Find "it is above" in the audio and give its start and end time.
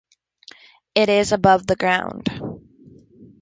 0.95-1.67